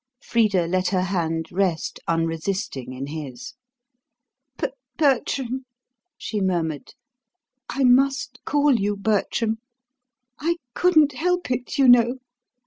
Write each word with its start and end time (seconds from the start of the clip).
Frida 0.23 0.65
let 0.65 0.87
her 0.87 1.03
hand 1.03 1.51
rest 1.51 1.99
unresisting 2.07 2.91
in 2.91 3.05
his. 3.05 3.53
"But, 4.57 4.73
Bertram," 4.97 5.67
she 6.17 6.41
murmured, 6.41 6.95
"I 7.69 7.83
MUST 7.83 8.39
call 8.43 8.79
you 8.79 8.97
Bertram 8.97 9.59
I 10.39 10.55
couldn't 10.73 11.11
help 11.11 11.51
it, 11.51 11.77
you 11.77 11.87
know. 11.87 12.15